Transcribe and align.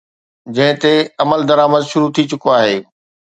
جنهن 0.55 0.77
تي 0.81 0.93
عملدرآمد 1.23 1.83
شروع 1.91 2.09
ٿي 2.15 2.23
چڪو 2.31 2.47
آهي. 2.59 2.75